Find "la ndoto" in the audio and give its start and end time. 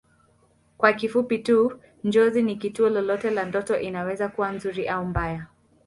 3.29-3.79